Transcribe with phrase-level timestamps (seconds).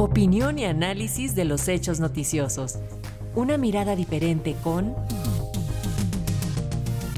[0.00, 2.78] Opinión y análisis de los hechos noticiosos.
[3.34, 4.94] Una mirada diferente con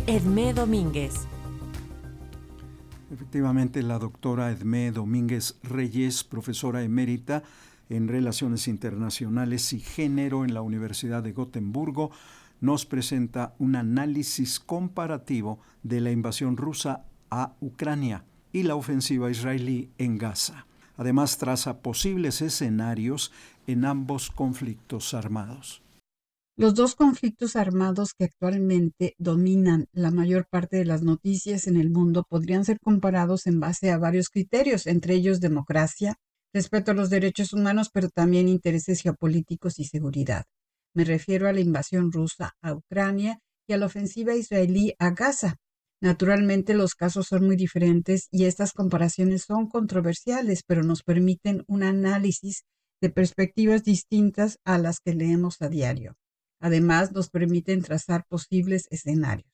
[0.06, 1.12] Edmé Domínguez.
[3.12, 7.42] Efectivamente, la doctora Edmé Domínguez Reyes, profesora emérita
[7.90, 12.10] en Relaciones Internacionales y Género en la Universidad de Gotemburgo,
[12.62, 18.24] nos presenta un análisis comparativo de la invasión rusa a Ucrania
[18.54, 20.64] y la ofensiva israelí en Gaza.
[21.00, 23.32] Además, traza posibles escenarios
[23.66, 25.82] en ambos conflictos armados.
[26.58, 31.88] Los dos conflictos armados que actualmente dominan la mayor parte de las noticias en el
[31.88, 36.16] mundo podrían ser comparados en base a varios criterios, entre ellos democracia,
[36.52, 40.44] respeto a los derechos humanos, pero también intereses geopolíticos y seguridad.
[40.94, 45.56] Me refiero a la invasión rusa a Ucrania y a la ofensiva israelí a Gaza,
[46.02, 51.82] Naturalmente los casos son muy diferentes y estas comparaciones son controversiales, pero nos permiten un
[51.82, 52.64] análisis
[53.02, 56.16] de perspectivas distintas a las que leemos a diario.
[56.58, 59.50] Además, nos permiten trazar posibles escenarios.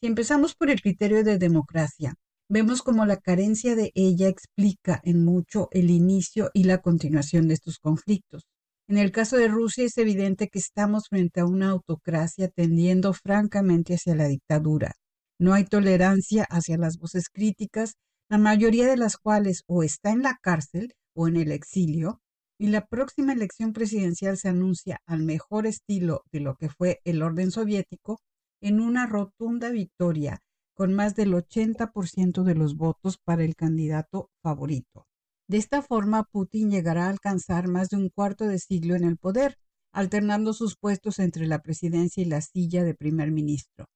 [0.00, 2.14] Si empezamos por el criterio de democracia,
[2.48, 7.54] vemos como la carencia de ella explica en mucho el inicio y la continuación de
[7.54, 8.46] estos conflictos.
[8.88, 13.94] En el caso de Rusia es evidente que estamos frente a una autocracia tendiendo francamente
[13.94, 14.96] hacia la dictadura.
[15.40, 17.94] No hay tolerancia hacia las voces críticas,
[18.28, 22.20] la mayoría de las cuales o está en la cárcel o en el exilio,
[22.58, 27.22] y la próxima elección presidencial se anuncia al mejor estilo de lo que fue el
[27.22, 28.20] orden soviético
[28.60, 30.42] en una rotunda victoria
[30.74, 35.06] con más del 80% de los votos para el candidato favorito.
[35.48, 39.16] De esta forma, Putin llegará a alcanzar más de un cuarto de siglo en el
[39.16, 39.56] poder,
[39.90, 43.86] alternando sus puestos entre la presidencia y la silla de primer ministro.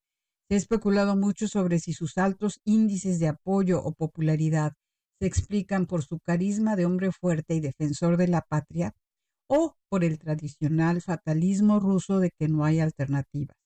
[0.48, 4.72] Se ha especulado mucho sobre si sus altos índices de apoyo o popularidad
[5.20, 8.92] se explican por su carisma de hombre fuerte y defensor de la patria
[9.48, 13.56] o por el tradicional fatalismo ruso de que no hay alternativas.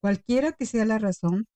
[0.00, 1.46] Cualquiera que sea la razón,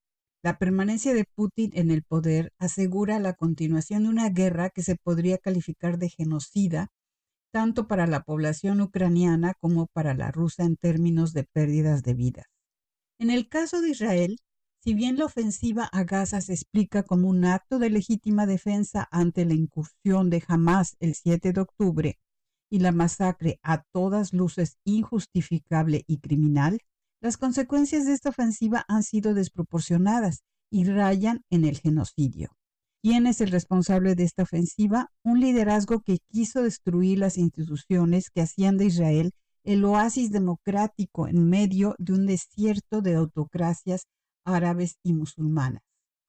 [0.42, 4.97] la permanencia de Putin en el poder asegura la continuación de una guerra que se
[4.97, 6.88] podría calificar de genocida
[7.53, 12.47] tanto para la población ucraniana como para la rusa en términos de pérdidas de vidas.
[13.19, 14.37] En el caso de Israel,
[14.86, 19.44] si bien la ofensiva a Gaza se explica como un acto de legítima defensa ante
[19.44, 22.19] la incursión de Hamas el 7 de octubre
[22.70, 26.78] y la masacre a todas luces injustificable y criminal,
[27.20, 32.52] las consecuencias de esta ofensiva han sido desproporcionadas y rayan en el genocidio.
[33.02, 35.10] ¿Quién es el responsable de esta ofensiva?
[35.25, 39.32] Un liderazgo que quiso destruir las instituciones que hacían de Israel
[39.64, 44.06] el oasis democrático en medio de un desierto de autocracias
[44.46, 45.82] árabes y musulmanas.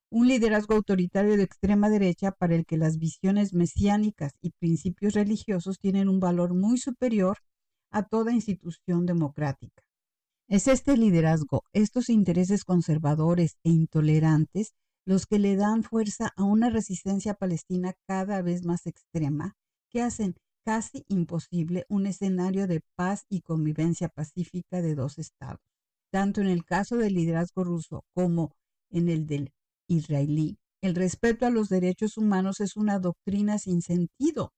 [0.09, 5.79] Un liderazgo autoritario de extrema derecha para el que las visiones mesiánicas y principios religiosos
[5.79, 7.37] tienen un valor muy superior
[7.91, 9.83] a toda institución democrática.
[10.49, 14.73] Es este liderazgo, estos intereses conservadores e intolerantes,
[15.05, 19.55] los que le dan fuerza a una resistencia palestina cada vez más extrema,
[19.89, 20.35] que hacen
[20.65, 25.61] casi imposible un escenario de paz y convivencia pacífica de dos estados
[26.11, 28.53] tanto en el caso del liderazgo ruso como
[28.89, 29.51] en el del
[29.87, 34.53] israelí, el respeto a los derechos humanos es una doctrina sin sentido,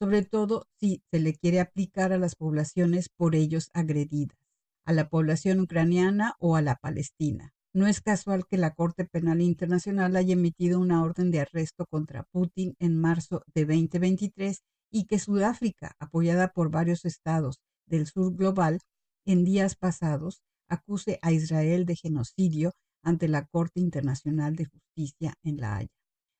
[0.00, 4.38] sobre todo si se le quiere aplicar a las poblaciones por ellos agredidas,
[4.86, 7.52] a la población ucraniana o a la palestina.
[7.74, 12.24] No es casual que la Corte Penal Internacional haya emitido una orden de arresto contra
[12.24, 18.80] Putin en marzo de 2023 y que Sudáfrica, apoyada por varios estados del sur global,
[19.26, 25.58] en días pasados acuse a Israel de genocidio ante la Corte Internacional de Justicia en
[25.58, 25.90] La Haya.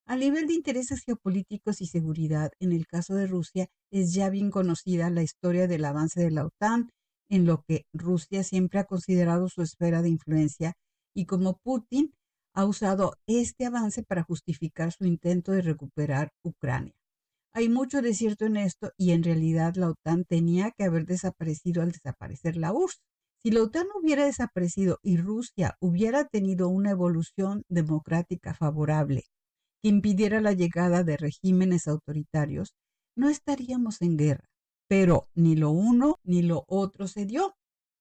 [0.07, 4.51] A nivel de intereses geopolíticos y seguridad, en el caso de Rusia, es ya bien
[4.51, 6.91] conocida la historia del avance de la OTAN,
[7.29, 10.73] en lo que Rusia siempre ha considerado su esfera de influencia
[11.15, 12.15] y como Putin
[12.55, 16.95] ha usado este avance para justificar su intento de recuperar Ucrania.
[17.53, 21.83] Hay mucho de cierto en esto y en realidad la OTAN tenía que haber desaparecido
[21.83, 23.03] al desaparecer la URSS.
[23.41, 29.25] Si la OTAN hubiera desaparecido y Rusia hubiera tenido una evolución democrática favorable
[29.81, 32.75] que impidiera la llegada de regímenes autoritarios,
[33.17, 34.49] no estaríamos en guerra.
[34.89, 37.55] Pero ni lo uno ni lo otro se dio.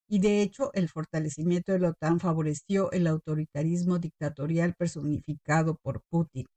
[0.10, 6.48] Y de hecho, el fortalecimiento de la OTAN favoreció el autoritarismo dictatorial personificado por Putin,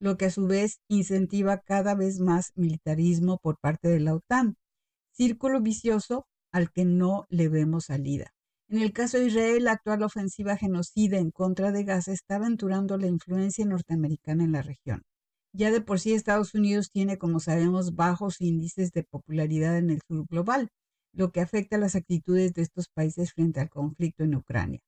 [0.00, 4.56] lo que a su vez incentiva cada vez más militarismo por parte de la OTAN.
[5.10, 8.32] Círculo vicioso al que no le vemos salida.
[8.68, 12.96] En el caso de Israel, la actual ofensiva genocida en contra de Gaza está aventurando
[12.96, 15.02] la influencia norteamericana en la región.
[15.54, 20.00] Ya de por sí Estados Unidos tiene, como sabemos, bajos índices de popularidad en el
[20.08, 20.70] sur global,
[21.12, 24.80] lo que afecta las actitudes de estos países frente al conflicto en Ucrania.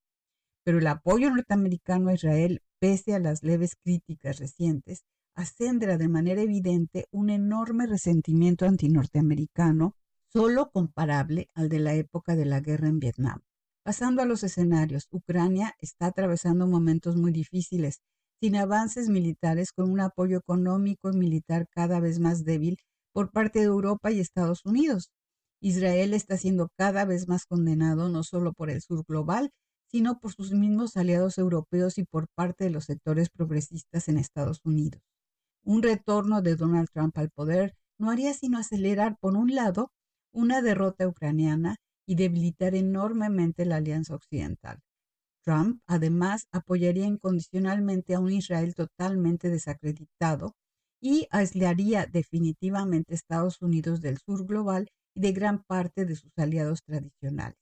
[0.64, 5.02] Pero el apoyo norteamericano a Israel, pese a las leves críticas recientes,
[5.34, 9.94] acendra de manera evidente un enorme resentimiento antinorteamericano,
[10.34, 13.42] solo comparable al de la época de la guerra en Vietnam.
[13.84, 18.00] Pasando a los escenarios, Ucrania está atravesando momentos muy difíciles,
[18.40, 22.78] sin avances militares, con un apoyo económico y militar cada vez más débil
[23.12, 25.10] por parte de Europa y Estados Unidos.
[25.60, 29.52] Israel está siendo cada vez más condenado no solo por el sur global,
[29.86, 34.60] sino por sus mismos aliados europeos y por parte de los sectores progresistas en Estados
[34.64, 35.00] Unidos.
[35.62, 39.92] Un retorno de Donald Trump al poder no haría sino acelerar, por un lado,
[40.34, 41.76] una derrota ucraniana
[42.06, 44.80] y debilitar enormemente la alianza occidental.
[45.44, 50.54] Trump, además, apoyaría incondicionalmente a un Israel totalmente desacreditado
[51.00, 56.32] y aislaría definitivamente a Estados Unidos del sur global y de gran parte de sus
[56.36, 57.58] aliados tradicionales.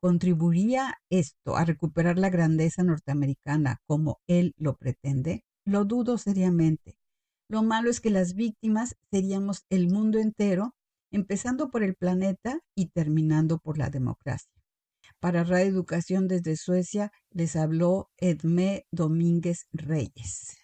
[0.00, 5.44] ¿Contribuiría esto a recuperar la grandeza norteamericana como él lo pretende?
[5.64, 6.96] Lo dudo seriamente.
[7.48, 10.74] Lo malo es que las víctimas seríamos el mundo entero,
[11.12, 14.50] empezando por el planeta y terminando por la democracia.
[15.20, 20.56] Para Radio Educación desde Suecia les habló Edmé Domínguez Reyes.